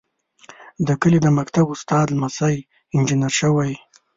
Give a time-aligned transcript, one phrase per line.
[0.87, 2.55] د کلي د مکتب استاد لمسی
[2.95, 3.71] انجنیر شوی.